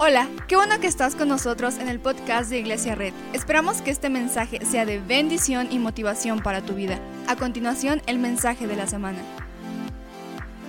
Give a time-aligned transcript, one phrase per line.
[0.00, 3.12] Hola, qué bueno que estás con nosotros en el podcast de Iglesia Red.
[3.32, 7.00] Esperamos que este mensaje sea de bendición y motivación para tu vida.
[7.26, 9.18] A continuación, el mensaje de la semana.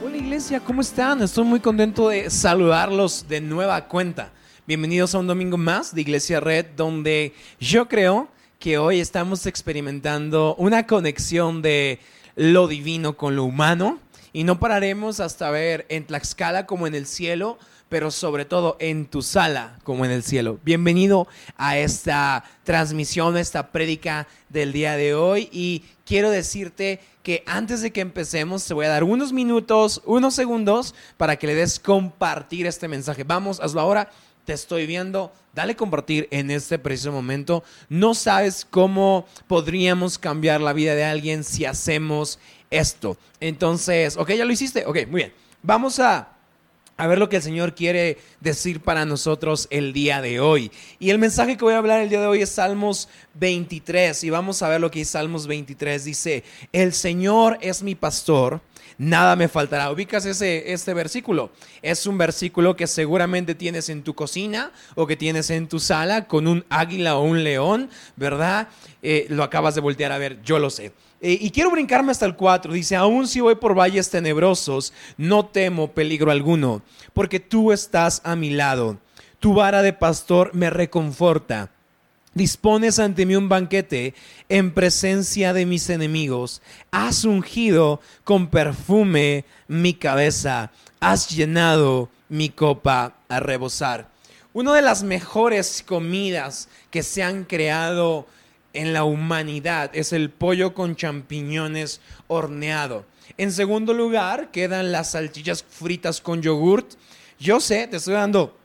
[0.03, 1.21] Hola iglesia, ¿cómo están?
[1.21, 4.31] Estoy muy contento de saludarlos de nueva cuenta.
[4.65, 10.55] Bienvenidos a un domingo más de Iglesia Red, donde yo creo que hoy estamos experimentando
[10.55, 11.99] una conexión de
[12.35, 13.99] lo divino con lo humano
[14.33, 17.57] y no pararemos hasta ver en Tlaxcala como en el cielo,
[17.89, 20.59] pero sobre todo en tu sala como en el cielo.
[20.63, 21.27] Bienvenido
[21.57, 27.81] a esta transmisión, a esta prédica del día de hoy y quiero decirte que antes
[27.81, 31.79] de que empecemos te voy a dar unos minutos, unos segundos para que le des
[31.79, 33.23] compartir este mensaje.
[33.23, 34.09] Vamos, hazlo ahora.
[34.45, 37.63] Te estoy viendo, dale compartir en este preciso momento.
[37.87, 42.39] No sabes cómo podríamos cambiar la vida de alguien si hacemos
[42.71, 43.15] esto.
[43.39, 44.85] Entonces, ok, ya lo hiciste.
[44.87, 45.33] Ok, muy bien.
[45.61, 46.38] Vamos a
[46.99, 50.69] a ver lo que el Señor quiere decir para nosotros el día de hoy.
[50.99, 54.21] Y el mensaje que voy a hablar el día de hoy es Salmos 23.
[54.25, 56.03] Y vamos a ver lo que es Salmos 23.
[56.03, 56.43] Dice,
[56.73, 58.59] el Señor es mi pastor,
[58.97, 59.89] nada me faltará.
[59.89, 61.51] Ubicas ese, este versículo.
[61.81, 66.27] Es un versículo que seguramente tienes en tu cocina o que tienes en tu sala
[66.27, 68.67] con un águila o un león, ¿verdad?
[69.01, 70.91] Eh, lo acabas de voltear a ver, yo lo sé.
[71.21, 72.73] Eh, y quiero brincarme hasta el 4.
[72.73, 76.81] Dice, aún si voy por valles tenebrosos, no temo peligro alguno,
[77.13, 78.97] porque tú estás a mi lado.
[79.39, 81.71] Tu vara de pastor me reconforta.
[82.33, 84.13] Dispones ante mí un banquete
[84.49, 86.61] en presencia de mis enemigos.
[86.91, 90.71] Has ungido con perfume mi cabeza.
[90.99, 94.09] Has llenado mi copa a rebosar.
[94.53, 98.27] Una de las mejores comidas que se han creado
[98.73, 103.05] en la humanidad es el pollo con champiñones horneado.
[103.37, 106.93] En segundo lugar, quedan las salchichas fritas con yogurt.
[107.39, 108.57] Yo sé, te estoy dando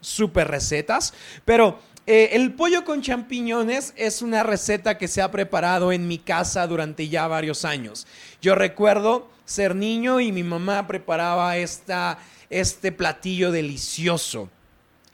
[0.00, 5.92] super recetas, pero eh, el pollo con champiñones es una receta que se ha preparado
[5.92, 8.06] en mi casa durante ya varios años.
[8.40, 12.18] Yo recuerdo ser niño y mi mamá preparaba esta,
[12.50, 14.48] este platillo delicioso.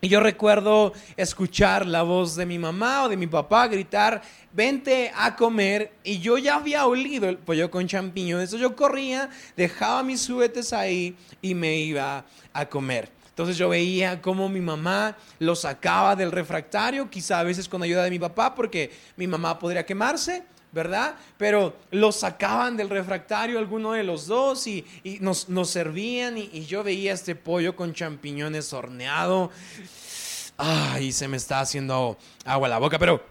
[0.04, 4.20] Y yo recuerdo escuchar la voz de mi mamá o de mi papá gritar,
[4.52, 5.94] vente a comer.
[6.04, 8.50] Y yo ya había olido el pollo con champiñones.
[8.50, 13.10] Entonces yo corría, dejaba mis juguetes ahí y me iba a comer.
[13.30, 18.04] Entonces yo veía cómo mi mamá lo sacaba del refractario, quizá a veces con ayuda
[18.04, 20.44] de mi papá, porque mi mamá podría quemarse.
[20.74, 21.14] ¿Verdad?
[21.38, 24.84] Pero lo sacaban del refractario alguno de los dos y,
[25.20, 29.50] nos, servían y, yo veía este pollo con champiñones horneado.
[30.56, 33.24] Ay, se me está haciendo agua la boca, pero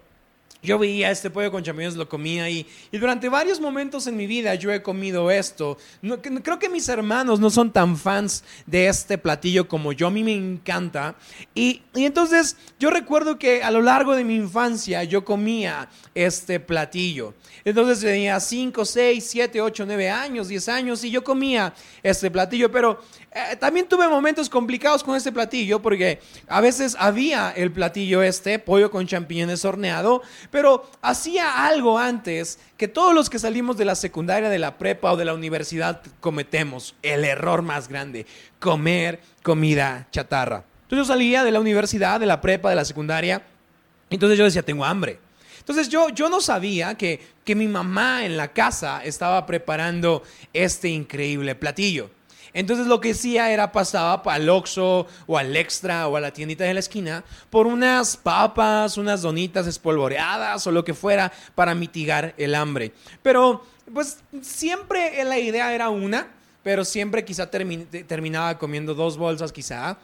[0.64, 4.28] yo veía este pollo con champiñones, lo comía y, y durante varios momentos en mi
[4.28, 5.78] vida yo he comido esto.
[6.02, 10.12] No, creo que mis hermanos no son tan fans de este platillo como yo, a
[10.12, 11.16] mí me encanta.
[11.54, 17.34] Y, entonces yo recuerdo que a lo largo de mi infancia yo comía este platillo.
[17.66, 22.72] Entonces tenía 5, 6, 7, 8, 9 años, 10 años y yo comía este platillo,
[22.72, 23.02] pero
[23.32, 28.60] eh, también tuve momentos complicados con este platillo porque a veces había el platillo este,
[28.60, 30.22] pollo con champiñones horneado,
[30.54, 35.12] pero hacía algo antes que todos los que salimos de la secundaria, de la prepa
[35.12, 38.28] o de la universidad cometemos, el error más grande,
[38.60, 40.64] comer comida chatarra.
[40.84, 43.42] Entonces yo salía de la universidad, de la prepa, de la secundaria,
[44.12, 45.18] entonces yo decía, tengo hambre.
[45.58, 50.22] Entonces yo, yo no sabía que, que mi mamá en la casa estaba preparando
[50.54, 52.12] este increíble platillo.
[52.54, 56.64] Entonces lo que hacía era pasaba al Oxxo o al Extra o a la tiendita
[56.64, 62.34] de la esquina por unas papas, unas donitas espolvoreadas o lo que fuera para mitigar
[62.38, 62.94] el hambre.
[63.22, 66.28] Pero pues siempre la idea era una,
[66.62, 69.98] pero siempre quizá terminaba comiendo dos bolsas quizá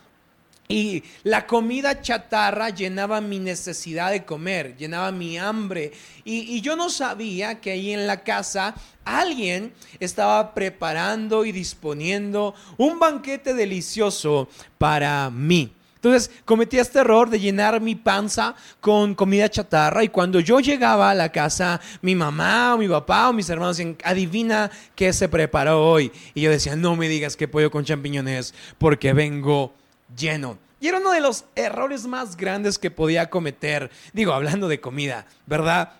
[0.71, 5.91] y la comida chatarra llenaba mi necesidad de comer, llenaba mi hambre.
[6.23, 12.99] Y, yo no sabía que ahí en la casa alguien estaba preparando y disponiendo un
[12.99, 14.47] banquete delicioso
[14.77, 15.73] para mí.
[15.95, 21.09] Entonces cometí este error de llenar mi panza con comida chatarra y cuando yo llegaba
[21.09, 25.27] a la casa, mi mamá o mi papá o mis hermanos decían, adivina qué se
[25.29, 26.11] preparó hoy.
[26.35, 29.73] Y yo decía, no me digas qué pollo con champiñones porque vengo
[30.15, 30.57] lleno.
[30.81, 35.25] Y era uno de los errores más grandes que podía cometer, digo, hablando de comida,
[35.45, 35.98] ¿verdad?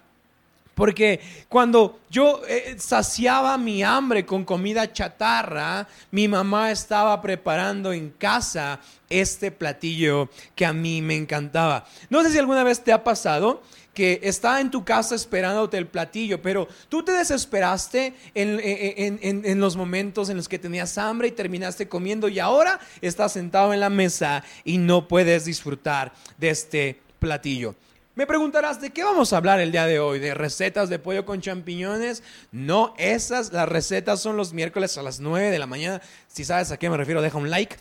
[0.80, 8.12] Porque cuando yo eh, saciaba mi hambre con comida chatarra, mi mamá estaba preparando en
[8.12, 8.80] casa
[9.10, 11.86] este platillo que a mí me encantaba.
[12.10, 13.62] No sé si alguna vez te ha pasado
[13.94, 20.30] que está en tu casa esperándote el platillo, pero tú te desesperaste en, los momentos
[20.30, 24.46] en los que tenías hambre y terminaste comiendo y ahora estás sentado en la mesa
[24.64, 27.76] y no puedes disfrutar de este platillo.
[28.20, 30.20] Me preguntarás, ¿de qué vamos a hablar el día de hoy?
[30.20, 32.22] ¿De recetas de pollo con champiñones?
[32.52, 36.02] No, esas, las recetas son los miércoles a las 9 de la mañana.
[36.28, 37.78] Si sabes a qué me refiero, deja un like.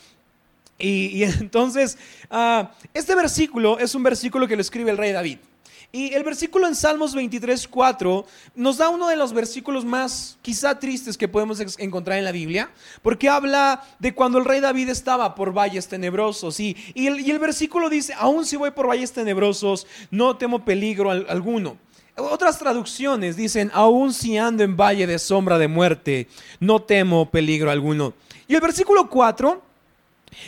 [0.79, 1.99] Y, entonces,
[2.31, 5.39] ah, este versículo es un versículo que lo escribe el rey David.
[5.91, 8.27] Y el versículo en Salmos 23, 4
[8.57, 12.71] nos da uno de los versículos más quizá tristes que podemos encontrar en la Biblia,
[13.01, 16.61] porque habla de cuando el rey David estaba por valles tenebrosos.
[16.61, 21.79] Y, y, el, versículo dice, aún si voy por valles tenebrosos, no temo peligro alguno.
[22.17, 26.29] Otras traducciones dicen, aún si ando en valle de sombra de muerte,
[26.61, 28.13] no temo peligro alguno.
[28.47, 29.63] Y el versículo 4,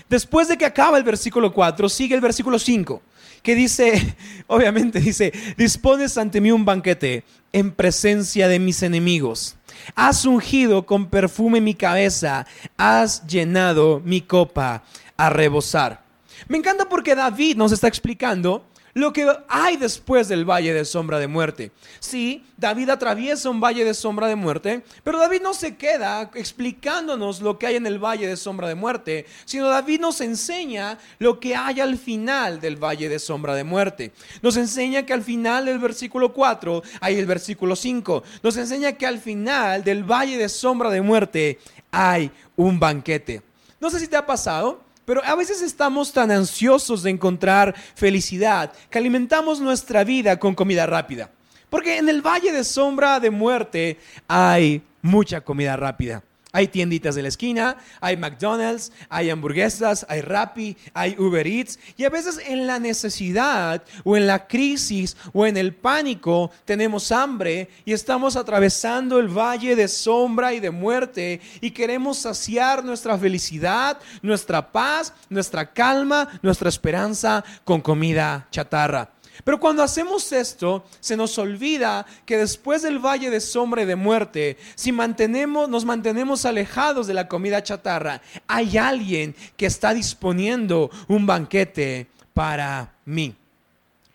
[0.06, 3.00] después de que acaba el versículo 4, sigue el versículo 5
[3.42, 4.16] que dice,
[4.46, 9.56] obviamente dice, dispones ante mí un banquete en presencia de mis enemigos.
[9.94, 12.46] Has ungido con perfume mi cabeza,
[12.76, 14.84] has llenado mi copa
[15.16, 16.04] a rebosar.
[16.48, 18.64] Me encanta porque David nos está explicando
[19.00, 21.72] lo que hay después del valle de sombra de muerte.
[21.98, 27.40] Sí, David atraviesa un valle de sombra de muerte, pero David no se queda explicándonos
[27.40, 31.40] lo que hay en el valle de sombra de muerte, sino David nos enseña lo
[31.40, 34.12] que hay al final del valle de sombra de muerte.
[34.42, 38.22] Nos enseña que al final del versículo 4 hay el versículo 5.
[38.42, 41.58] Nos enseña que al final del valle de sombra de muerte
[41.90, 43.42] hay un banquete.
[43.80, 48.72] No sé si te ha pasado, pero a veces estamos tan ansiosos de encontrar felicidad
[48.88, 51.32] que alimentamos nuestra vida con comida rápida.
[51.68, 53.98] Porque en el valle de sombra de muerte
[54.28, 56.22] hay mucha comida rápida.
[56.52, 61.78] Hay tienditas de la esquina, hay McDonald's, hay hamburguesas, hay Rappi, hay Uber Eats.
[61.96, 67.12] Y a veces en la necesidad o en la crisis o en el pánico tenemos
[67.12, 73.16] hambre y estamos atravesando el valle de sombra y de muerte y queremos saciar nuestra
[73.16, 79.19] felicidad, nuestra paz, nuestra calma, nuestra esperanza con comida chatarra.
[79.44, 83.96] Pero cuando hacemos esto, se nos olvida que después del valle de sombra y de
[83.96, 90.90] muerte, si mantenemos, nos mantenemos alejados de la comida chatarra, hay alguien que está disponiendo
[91.08, 93.34] un banquete para mí.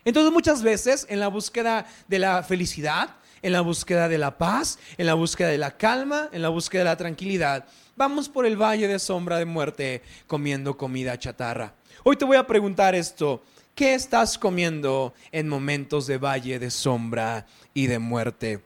[0.04, 4.78] Entonces muchas veces en la búsqueda de la felicidad, en la búsqueda de la paz,
[4.96, 7.64] en la búsqueda de la calma, en la búsqueda de la tranquilidad,
[7.96, 11.74] vamos por el valle de sombra de muerte comiendo comida chatarra.
[12.04, 13.42] Hoy te voy a preguntar esto.
[13.76, 17.44] ¿Qué estás comiendo en momentos de valle de sombra
[17.74, 18.62] y de muerte?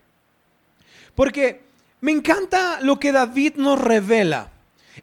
[1.17, 1.63] Porque
[2.01, 4.53] me encanta lo que David nos revela.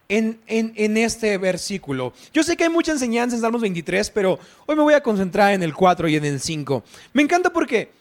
[0.07, 2.13] En, este versículo.
[2.31, 5.54] Yo sé que hay mucha enseñanza en Salmos 23, pero hoy me voy a concentrar
[5.54, 6.83] en el 4 y en el 5.
[7.12, 7.92] Me encanta porque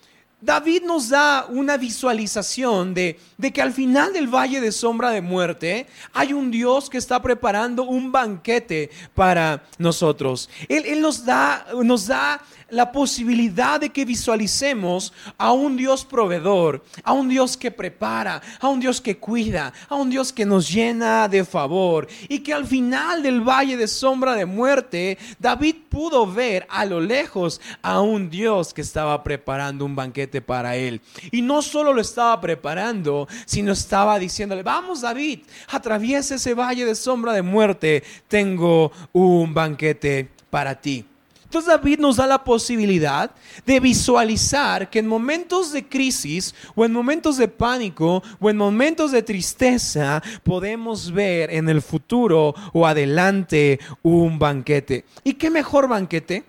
[0.40, 3.18] David nos da una visualización de,
[3.54, 7.84] que al final del valle de sombra de muerte hay un Dios que está preparando
[7.84, 10.50] un banquete para nosotros.
[10.68, 16.84] Él, él nos, da, nos da la posibilidad de que visualicemos a un Dios proveedor,
[17.04, 20.68] a un Dios que prepara, a un Dios que cuida, a un Dios que nos
[20.70, 26.26] llena de favor y que al final del valle de sombra de muerte, David pudo
[26.30, 31.00] ver a lo lejos a un Dios que estaba preparando un banquete para él.
[31.30, 36.94] Y no solo lo estaba preparando, sino estaba diciéndole, vamos David, atraviesa ese valle de
[36.94, 41.04] sombra de muerte, tengo un banquete para ti.
[41.46, 43.30] Entonces David nos da la posibilidad
[43.64, 49.12] de visualizar que en momentos de crisis o en momentos de pánico o en momentos
[49.12, 55.04] de tristeza podemos ver en el futuro o adelante un banquete.
[55.22, 56.42] ¿Y qué mejor banquete?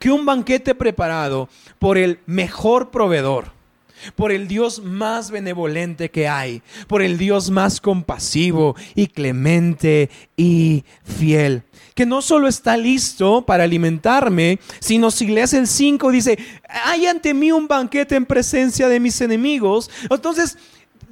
[0.00, 1.48] Que un banquete preparado
[1.78, 3.61] por el mejor proveedor
[4.14, 10.84] por el Dios más benevolente que hay, por el Dios más compasivo y clemente y
[11.04, 17.06] fiel que no solo está listo para alimentarme, sino si lees el 5 dice, hay
[17.06, 19.90] ante mí un banquete en presencia de mis enemigos.
[20.10, 20.56] Entonces,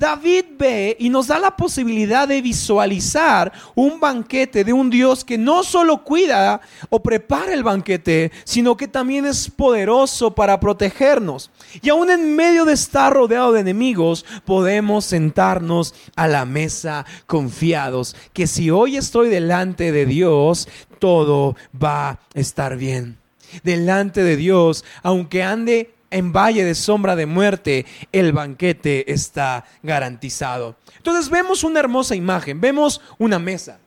[0.00, 5.36] David ve y nos da la posibilidad de visualizar un banquete de un Dios que
[5.36, 11.50] no solo cuida o prepara el banquete, sino que también es poderoso para protegernos.
[11.82, 18.16] Y aún en medio de estar rodeado de enemigos, podemos sentarnos a la mesa confiados,
[18.32, 20.66] que si hoy estoy delante de Dios,
[20.98, 23.18] todo va a estar bien.
[23.64, 30.76] Delante de Dios, aunque ande en valle de sombra de muerte, el banquete está garantizado.
[30.96, 33.78] Entonces vemos una hermosa imagen, vemos una mesa.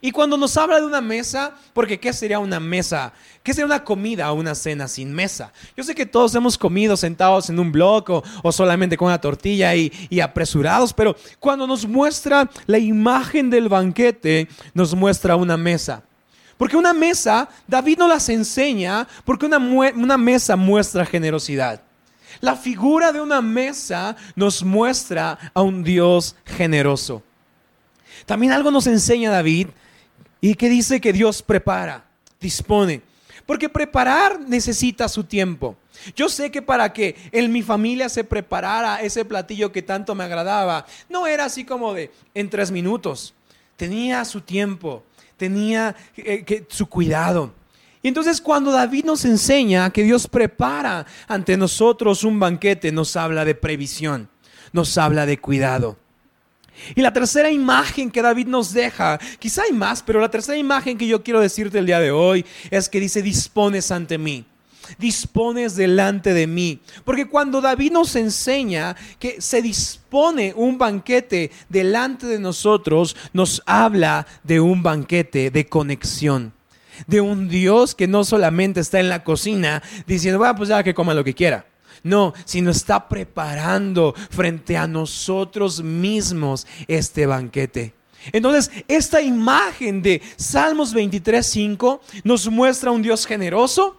[0.00, 3.12] Y cuando nos habla de una mesa, porque ¿qué sería una mesa?
[3.42, 5.52] ¿Qué sería una comida o una cena sin mesa?
[5.76, 9.74] Yo sé que todos hemos comido sentados en un bloque o, solamente con una tortilla
[9.74, 16.02] y, y apresurados, pero cuando nos muestra la imagen del banquete, nos muestra una mesa.
[16.58, 21.80] Porque una mesa, David no las enseña, porque una, una, mesa muestra generosidad.
[22.40, 27.22] La figura de una mesa nos muestra a un Dios generoso.
[28.26, 29.68] También algo nos enseña David
[30.40, 32.04] y que dice que Dios prepara,
[32.40, 33.02] dispone.
[33.46, 35.76] Porque preparar necesita su tiempo.
[36.14, 40.24] Yo sé que para que en mi familia se preparara ese platillo que tanto me
[40.24, 43.32] agradaba, no era así como de en tres minutos.
[43.76, 45.04] Tenía su tiempo,
[45.38, 47.54] tenía eh, su cuidado.
[48.02, 53.44] Y entonces cuando David nos enseña que Dios prepara ante nosotros un banquete, nos habla
[53.46, 54.28] de previsión,
[54.72, 55.96] nos habla de cuidado.
[56.94, 60.96] Y la tercera imagen que David nos deja, quizá hay más, pero la tercera imagen
[60.96, 64.44] que yo quiero decirte el día de hoy es que dice, dispones ante mí
[64.98, 66.80] dispones delante de mí.
[67.04, 74.26] Porque cuando David nos enseña que se dispone un banquete delante de nosotros, nos habla
[74.44, 76.52] de un banquete de conexión.
[77.06, 80.94] De un Dios que no solamente está en la cocina diciendo, bueno, pues ya que
[80.94, 81.66] coma lo que quiera
[82.02, 87.94] no, sino está preparando frente a nosotros mismos este banquete.
[88.32, 93.97] Entonces, esta imagen de Salmos 23.5 nos muestra un Dios generoso,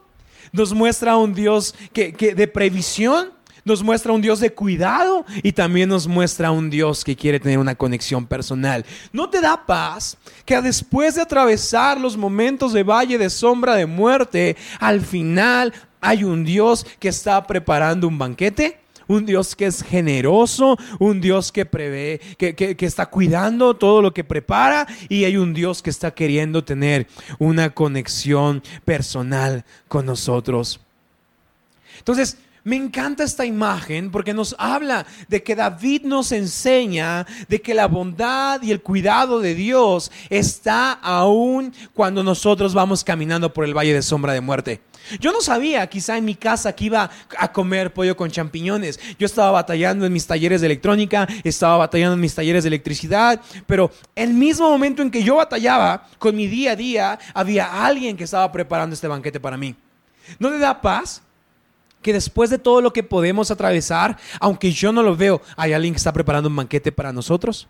[0.52, 3.32] nos muestra un Dios que, de previsión,
[3.66, 7.60] nos muestra un Dios de cuidado y también nos muestra un Dios que quiere tener
[7.60, 8.86] una conexión personal.
[9.12, 13.86] ¿No te da paz que después de atravesar los momentos de valle de sombra de
[13.86, 18.80] muerte, al final hay un Dios que está preparando un banquete,
[19.10, 24.24] un Dios que es generoso, un Dios que prevé, que, está cuidando todo lo que
[24.24, 27.08] prepara y hay un Dios que está queriendo tener
[27.40, 30.80] una conexión personal con nosotros.
[31.98, 37.74] Entonces, me encanta esta imagen porque nos habla de que David nos enseña de que
[37.74, 43.76] la bondad y el cuidado de Dios está aún cuando nosotros vamos caminando por el
[43.76, 44.82] valle de sombra de muerte.
[45.20, 49.00] Yo no sabía quizá en mi casa que iba a comer pollo con champiñones.
[49.18, 53.42] Yo estaba batallando en mis talleres de electrónica, estaba batallando en mis talleres de electricidad,
[53.66, 58.18] pero el mismo momento en que yo batallaba con mi día a día, había alguien
[58.18, 59.76] que estaba preparando este banquete para mí.
[60.38, 61.22] ¿No le da paz?
[62.02, 65.94] que después de todo lo que podemos atravesar, aunque yo no lo veo, hay alguien
[65.94, 67.68] que está preparando un banquete para nosotros.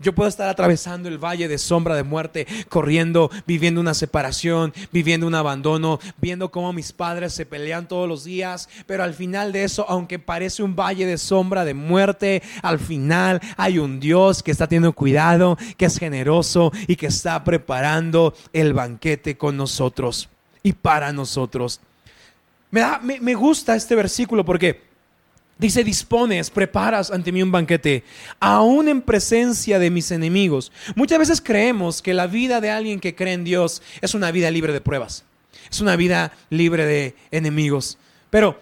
[0.00, 5.26] Yo puedo estar atravesando el valle de sombra de muerte, corriendo, viviendo una separación, viviendo
[5.26, 9.64] un abandono, viendo cómo mis padres se pelean todos los días, pero al final de
[9.64, 14.50] eso, aunque parece un valle de sombra de muerte, al final hay un Dios que
[14.50, 20.28] está teniendo cuidado, que es generoso y que está preparando el banquete con nosotros
[20.62, 21.80] y para nosotros.
[22.70, 24.91] Me, me, me gusta este versículo porque
[25.58, 28.02] Dice, dispones, preparas ante mí un banquete,
[28.40, 30.72] aún en presencia de mis enemigos.
[30.96, 34.50] Muchas veces creemos que la vida de alguien que cree en Dios es una vida
[34.50, 35.24] libre de pruebas,
[35.70, 37.98] es una vida libre de enemigos.
[38.30, 38.58] Pero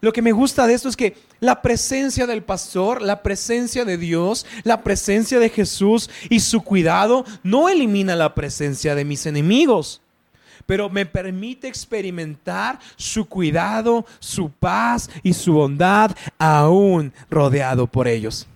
[0.00, 3.98] lo que me gusta de esto es que la presencia del pastor, la presencia de
[3.98, 10.00] Dios, la presencia de Jesús y su cuidado no elimina la presencia de mis enemigos
[10.70, 18.46] pero me permite experimentar su cuidado, su paz y su bondad aún rodeado por ellos.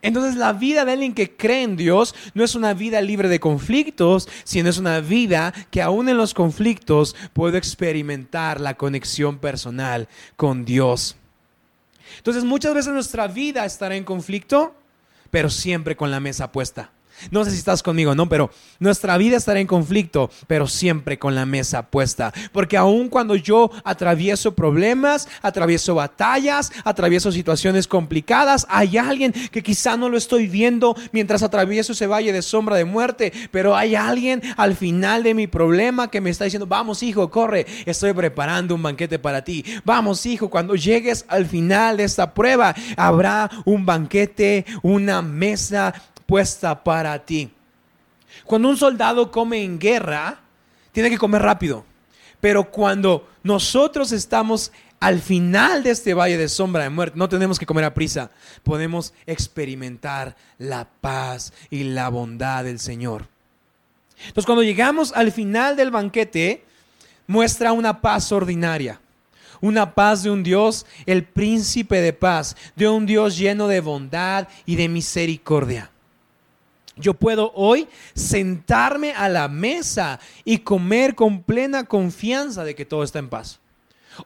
[0.00, 3.40] Entonces la vida de alguien que cree en Dios no es una vida libre de
[3.40, 10.06] conflictos, sino es una vida que aún en los conflictos puedo experimentar la conexión personal
[10.36, 11.16] con Dios.
[12.18, 14.76] Entonces muchas veces nuestra vida estará en conflicto,
[15.32, 16.93] pero siempre con la mesa puesta.
[17.30, 18.28] No sé si estás conmigo, ¿no?
[18.28, 22.32] Pero nuestra vida estará en conflicto, pero siempre con la mesa puesta.
[22.52, 29.96] Porque aun cuando yo atravieso problemas, atravieso batallas, atravieso situaciones complicadas, hay alguien que quizá
[29.96, 34.42] no lo estoy viendo mientras atravieso ese valle de sombra de muerte, pero hay alguien
[34.56, 38.82] al final de mi problema que me está diciendo, vamos hijo, corre, estoy preparando un
[38.82, 39.64] banquete para ti.
[39.84, 45.94] Vamos hijo, cuando llegues al final de esta prueba, habrá un banquete, una mesa
[46.26, 47.50] puesta para ti.
[48.44, 50.40] Cuando un soldado come en guerra,
[50.92, 51.84] tiene que comer rápido.
[52.40, 57.58] Pero cuando nosotros estamos al final de este valle de sombra de muerte, no tenemos
[57.58, 58.30] que comer a prisa.
[58.62, 63.26] Podemos experimentar la paz y la bondad del Señor.
[64.18, 66.64] Entonces, cuando llegamos al final del banquete,
[67.26, 69.00] muestra una paz ordinaria.
[69.60, 74.46] una paz de un Dios, el príncipe de paz, de un Dios lleno de bondad
[74.66, 75.90] y de misericordia.
[76.96, 83.02] Yo puedo hoy sentarme a la mesa y comer con plena confianza de que todo
[83.02, 83.60] está en paz.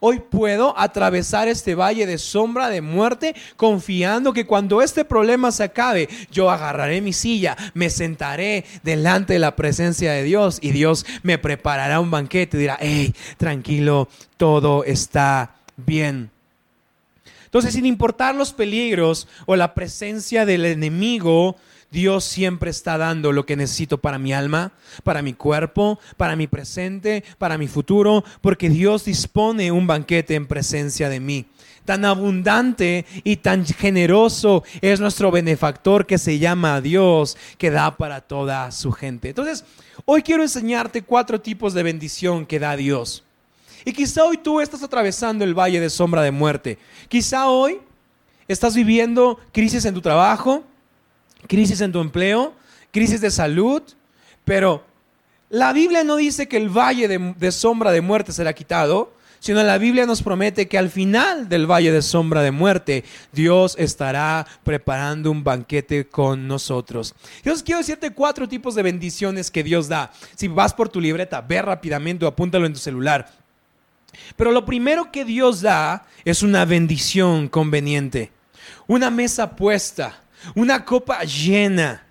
[0.01, 5.65] Hoy puedo atravesar este valle de sombra de muerte confiando que cuando este problema se
[5.65, 11.07] acabe, yo agarraré mi silla, me sentaré delante de la presencia de Dios y Dios
[11.23, 16.31] me preparará un banquete y dirá, hey, tranquilo, todo está bien.
[17.47, 21.57] Entonces, sin importar los peligros o la presencia del enemigo,
[21.91, 24.73] Dios siempre está dando lo que necesito para mi alma,
[25.05, 30.47] para mi cuerpo, para mi presente, para mi futuro, porque Dios dispone un banquete en
[30.47, 31.47] presencia de mí.
[31.87, 38.21] Tan abundante y tan generoso es nuestro benefactor que se llama Dios, que da para
[38.21, 39.31] toda su gente.
[39.31, 39.65] Entonces,
[40.05, 43.25] hoy quiero enseñarte cuatro tipos de bendición que da Dios.
[43.87, 46.79] Y quizá hoy tú estás atravesando el valle de sombra de muerte.
[47.09, 47.81] Quizá hoy
[48.47, 50.65] estás viviendo crisis en tu trabajo,
[51.47, 52.55] crisis en tu empleo,
[52.91, 53.83] crisis de salud,
[54.45, 54.85] pero
[55.51, 59.79] la Biblia no dice que el valle de, sombra de muerte será quitado, sino la
[59.79, 65.31] Biblia nos promete que al final del valle de sombra de muerte, Dios estará preparando
[65.31, 67.15] un banquete con nosotros.
[67.39, 70.13] Entonces quiero decirte cuatro tipos de bendiciones que Dios da.
[70.35, 73.31] Si vas por tu libreta, ve rápidamente o apúntalo en tu celular.
[74.37, 78.33] Pero lo primero que Dios da es una bendición conveniente,
[78.87, 80.21] una mesa puesta
[80.55, 82.03] una copa llena,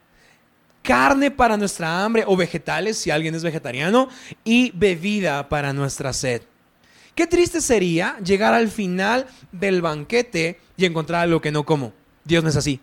[0.81, 4.09] carne para nuestra hambre o vegetales si alguien es vegetariano
[4.43, 6.41] y bebida para nuestra sed.
[7.15, 11.91] Qué triste sería llegar al final del banquete y encontrar algo que no como.
[12.23, 12.79] Dios no es así.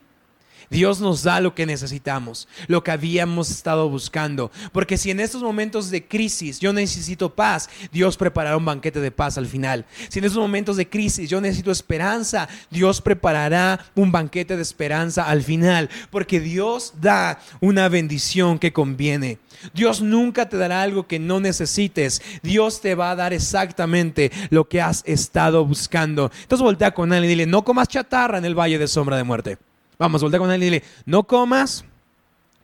[0.74, 4.50] Dios nos da lo que necesitamos, lo que habíamos estado buscando.
[4.72, 9.12] Porque si en estos momentos de crisis yo necesito paz, Dios preparará un banquete de
[9.12, 9.86] paz al final.
[10.08, 15.28] Si en estos momentos de crisis yo necesito esperanza, Dios preparará un banquete de esperanza
[15.28, 15.88] al final.
[16.10, 19.38] Porque Dios da una bendición que conviene.
[19.74, 22.20] Dios nunca te dará algo que no necesites.
[22.42, 26.32] Dios te va a dar exactamente lo que has estado buscando.
[26.42, 29.22] Entonces voltea con él y dile, no comas chatarra en el valle de sombra de
[29.22, 29.56] muerte.
[29.98, 31.84] Vamos, voltea con él y dile, no comas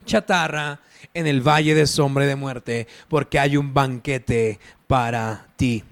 [0.05, 0.81] chatarra
[1.15, 5.85] en el valle de sombra de muerte, porque hay un banquete para ti.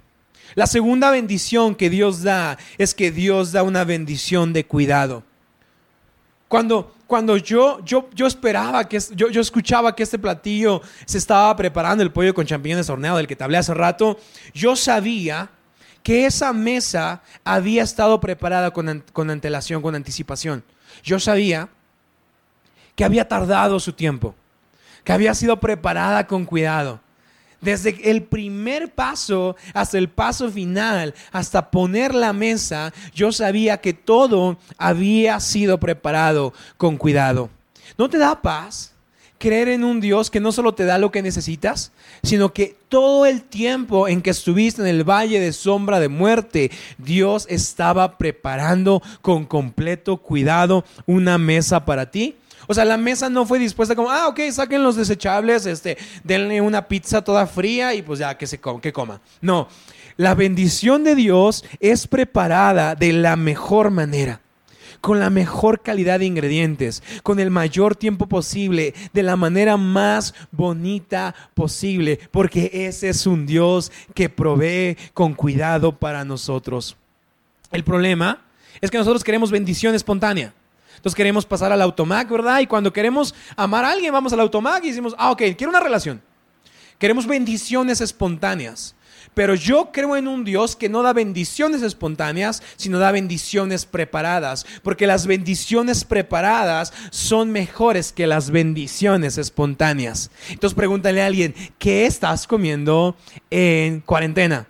[0.55, 5.23] La segunda bendición que Dios da es que Dios da una bendición de cuidado.
[6.49, 11.55] Cuando, cuando yo, yo, yo esperaba que, yo, yo escuchaba que este platillo se estaba
[11.55, 14.19] preparando, el pollo con champiñones horneado del que te hablé hace rato,
[14.55, 15.51] yo sabía
[16.03, 20.65] que esa mesa había estado preparada con, con antelación, con anticipación.
[21.03, 21.69] Yo sabía
[22.95, 24.35] que había tardado su tiempo,
[25.05, 27.01] que había sido preparada con cuidado.
[27.61, 33.93] Desde el primer paso hasta el paso final, hasta poner la mesa, yo sabía que
[33.93, 37.51] todo había sido preparado con cuidado.
[37.97, 38.95] ¿No te da paz?
[39.39, 43.25] Creer en un Dios que no solo te da lo que necesitas, sino que todo
[43.25, 49.01] el tiempo en que estuviste en el valle de sombra de muerte, Dios estaba preparando
[49.23, 52.37] con completo cuidado una mesa para ti.
[52.67, 56.61] O sea, la mesa no fue dispuesta como, ah, ok, saquen los desechables, este, denle
[56.61, 59.23] una pizza toda fría y pues ya que se que coma.
[59.41, 59.69] No,
[60.17, 64.43] la bendición de Dios es preparada de la mejor manera
[65.01, 70.35] con la mejor calidad de ingredientes, con el mayor tiempo posible, de la manera más
[70.51, 76.97] bonita posible, porque ese es un Dios que provee con cuidado para nosotros.
[77.71, 78.43] El problema
[78.81, 80.53] es que nosotros queremos bendición espontánea.
[80.97, 82.61] Entonces queremos pasar al automac, ¿verdad?
[82.61, 85.81] Y cuando queremos amar a alguien, vamos al automac y decimos, ah, ok, quiero una
[85.81, 86.21] relación.
[86.99, 88.97] Queremos bendiciones espontáneas.
[89.39, 94.67] Pero yo creo en un Dios que no da bendiciones espontáneas, sino da bendiciones preparadas.
[94.83, 100.33] Porque las bendiciones preparadas son mejores que las bendiciones espontáneas.
[100.51, 103.15] Entonces pregúntale a alguien, ¿qué estás comiendo
[103.49, 104.67] en cuarentena?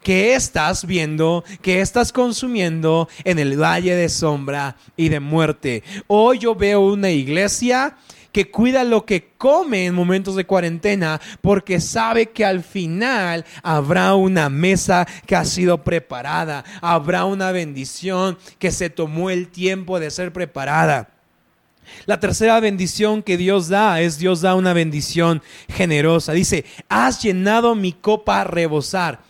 [0.00, 1.42] ¿Qué estás viendo?
[1.60, 5.82] ¿Qué estás consumiendo en el valle de sombra y de muerte?
[6.06, 7.96] Hoy yo veo una iglesia
[8.34, 14.16] que cuida lo que come en momentos de cuarentena porque sabe que al final habrá
[14.16, 20.10] una mesa que ha sido preparada, habrá una bendición que se tomó el tiempo de
[20.10, 21.10] ser preparada.
[22.06, 26.32] La tercera bendición que Dios da es Dios da una bendición generosa.
[26.32, 29.20] Dice, has llenado mi copa a rebosar.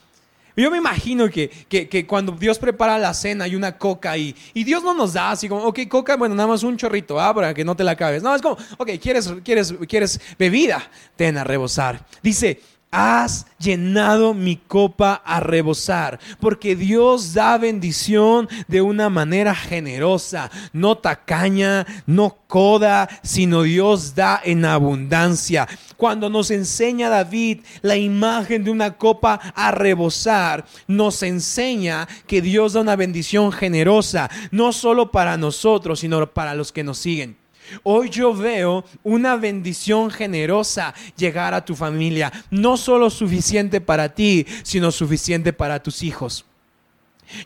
[0.57, 4.83] Yo me imagino que, cuando Dios prepara la cena hay una coca y, y Dios
[4.85, 7.65] no nos da así como, ok, coca, bueno, nada más un chorrito, ah, para que
[7.65, 8.23] no te la acabes.
[8.23, 10.83] No, es como, ok, ¿quieres, quieres, quieres bebida?
[11.17, 12.07] Ten a rebosar.
[12.23, 12.61] Dice,
[12.95, 20.97] has llenado mi copa a rebosar, porque Dios da bendición de una manera generosa, no
[20.97, 25.67] tacaña, no coda, sino Dios da en abundancia.
[25.97, 32.75] Cuando nos enseña David la imagen de una copa a rebosar, nos enseña que Dios
[32.75, 37.44] da una bendición generosa, no solo para nosotros, sino para los que nos siguen.
[37.83, 44.47] Hoy yo veo una bendición generosa llegar a tu familia, no solo suficiente para ti,
[44.63, 46.45] sino suficiente para tus hijos.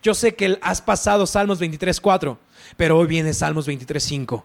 [0.03, 2.37] Yo sé que has pasado Salmos 23.4,
[2.77, 4.45] pero hoy viene Salmos 23.5.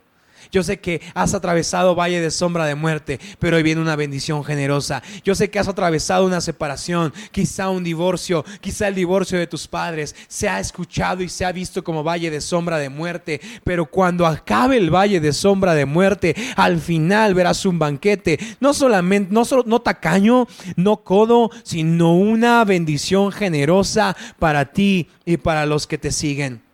[0.52, 4.44] Yo sé que has atravesado valle de sombra de muerte, pero hoy viene una bendición
[4.44, 5.02] generosa.
[5.24, 9.68] Yo sé que has atravesado una separación, quizá un divorcio, quizá el divorcio de tus
[9.68, 10.16] padres.
[10.28, 14.26] Se ha escuchado y se ha visto como valle de sombra de muerte, pero cuando
[14.26, 19.46] acabe el valle de sombra de muerte, al final verás un banquete, no solamente, no
[19.46, 25.98] solo, no tacaño, no codo, sino una bendición generosa para ti y para los que
[25.98, 26.73] te siguen.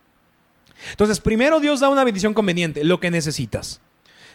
[0.90, 3.80] Entonces, primero Dios da una bendición conveniente, lo que necesitas.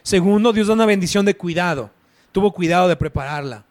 [0.03, 1.91] Segundo, Dios da una bendición de cuidado.
[2.31, 3.65] Tuvo cuidado de prepararla.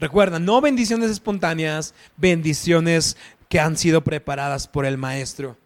[0.00, 3.16] Recuerda, no bendiciones espontáneas, bendiciones
[3.48, 5.56] que han sido preparadas por el maestro.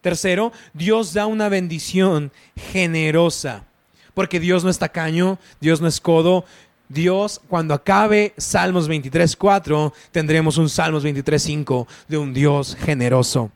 [0.00, 3.64] Tercero, Dios da una bendición generosa,
[4.14, 6.44] porque Dios no es tacaño, Dios no es codo.
[6.88, 13.50] Dios, cuando acabe Salmos 23.4, tendremos un Salmos 23.5 de un Dios generoso.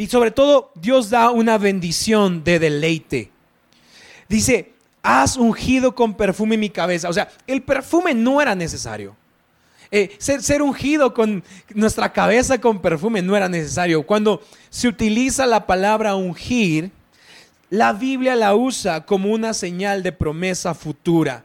[0.00, 3.30] Y sobre todo, Dios da una bendición de deleite.
[4.30, 7.10] Dice, has ungido con perfume mi cabeza.
[7.10, 9.14] O sea, el perfume no era necesario.
[9.90, 14.06] Eh, ser, ser, ungido con nuestra cabeza con perfume no era necesario.
[14.06, 16.90] Cuando se utiliza la palabra ungir,
[17.68, 21.44] la Biblia la usa como una señal de promesa futura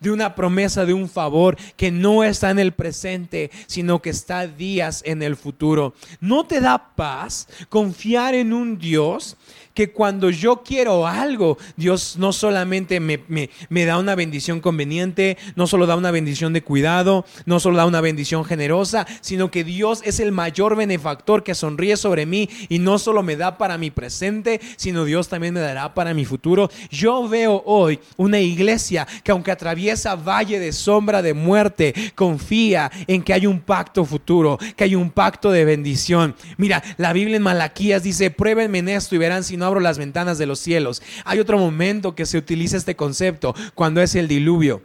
[0.00, 4.46] de una promesa de un favor que no está en el presente, sino que está
[4.46, 5.94] días en el futuro.
[6.20, 9.36] ¿No te da paz confiar en un Dios
[9.74, 15.66] que cuando yo quiero algo, Dios no solamente me, me, da una bendición conveniente, no
[15.66, 20.02] solo da una bendición de cuidado, no solo da una bendición generosa, sino que Dios
[20.04, 23.90] es el mayor benefactor que sonríe sobre mí y no solo me da para mi
[23.90, 26.70] presente, sino Dios también me dará para mi futuro.
[26.90, 33.22] Yo veo hoy una iglesia que aunque atraviesa valle de sombra de muerte, confía en
[33.22, 36.34] que hay un pacto futuro, que hay un pacto de bendición.
[36.56, 39.98] Mira, la Biblia en Malaquías dice, pruébenme en esto y verán si no abro las
[39.98, 41.02] ventanas de los cielos.
[41.24, 44.82] Hay otro momento que se utiliza este concepto cuando es el diluvio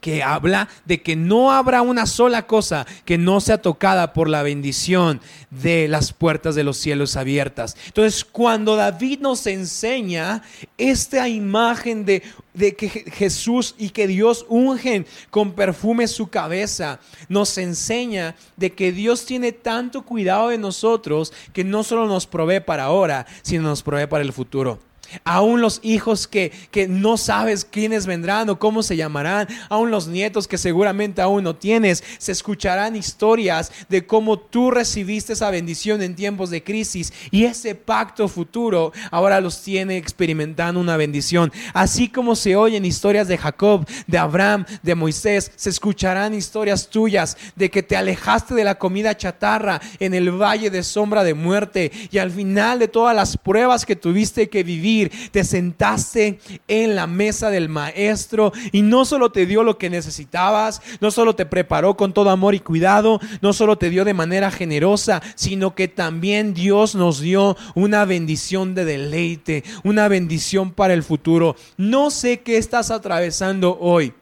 [0.00, 4.42] que habla de que no habrá una sola cosa que no sea tocada por la
[4.42, 7.76] bendición de las puertas de los cielos abiertas.
[7.86, 10.42] Entonces, cuando David nos enseña
[10.78, 12.22] esta imagen de,
[12.54, 18.92] de que Jesús y que Dios ungen con perfume su cabeza, nos enseña de que
[18.92, 23.82] Dios tiene tanto cuidado de nosotros que no solo nos provee para ahora, sino nos
[23.82, 24.78] provee para el futuro.
[25.24, 30.06] Aún los hijos que, que, no sabes quiénes vendrán o cómo se llamarán, aún los
[30.08, 36.02] nietos que seguramente aún no tienes, se escucharán historias de cómo tú recibiste esa bendición
[36.02, 41.52] en tiempos de crisis y ese pacto futuro ahora los tiene experimentando una bendición.
[41.72, 47.36] Así como se oyen historias de Jacob, de Abraham, de Moisés, se escucharán historias tuyas
[47.54, 51.90] de que te alejaste de la comida chatarra en el valle de sombra de muerte
[52.10, 54.95] y al final de todas las pruebas que tuviste que vivir,
[55.30, 60.82] te sentaste en la mesa del maestro y no solo te dio lo que necesitabas,
[61.00, 64.50] no solo te preparó con todo amor y cuidado, no solo te dio de manera
[64.50, 71.02] generosa, sino que también Dios nos dio una bendición de deleite, una bendición para el
[71.02, 71.56] futuro.
[71.76, 74.14] No sé qué estás atravesando hoy.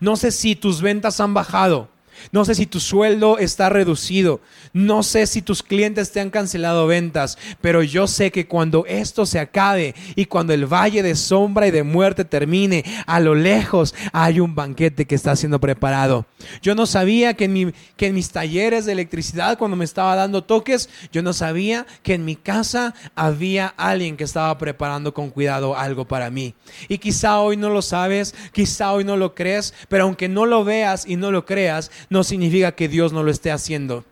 [0.00, 1.88] No sé si tus ventas han bajado.
[2.32, 4.40] No sé si tu sueldo está reducido.
[4.72, 7.38] No sé si tus clientes te han cancelado ventas.
[7.60, 11.70] Pero yo sé que cuando esto se acabe y cuando el valle de sombra y
[11.70, 16.26] de muerte termine, a lo lejos hay un banquete que está siendo preparado.
[16.62, 21.22] Yo no sabía que en, mis talleres de electricidad, cuando me estaba dando toques, yo
[21.22, 26.30] no sabía que en mi casa había alguien que estaba preparando con cuidado algo para
[26.30, 26.54] mí.
[26.88, 30.64] Y quizá hoy no lo sabes, quizá hoy no lo crees, pero aunque no lo
[30.64, 34.04] veas y no lo creas, no significa que Dios no lo esté haciendo.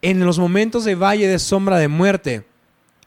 [0.00, 2.46] En los momentos de valle de sombra de muerte,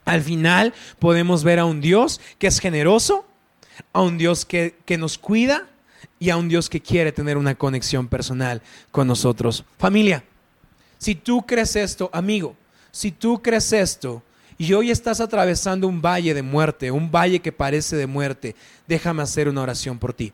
[0.05, 3.25] al final podemos ver a un Dios que es generoso,
[3.93, 5.67] a un Dios que, que nos cuida
[6.19, 9.63] y a un Dios que quiere tener una conexión personal con nosotros.
[9.77, 10.23] Familia,
[10.97, 12.55] si tú crees esto, amigo,
[12.91, 14.21] si tú crees esto,
[14.57, 19.23] y hoy estás atravesando un valle de muerte, un valle que parece de muerte, déjame
[19.23, 20.33] hacer una oración por ti.